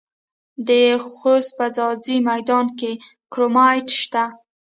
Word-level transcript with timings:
د 0.67 0.69
خوست 1.15 1.51
په 1.57 1.65
ځاځي 1.75 2.17
میدان 2.29 2.65
کې 2.79 2.91
کرومایټ 3.31 3.87
شته. 4.01 4.23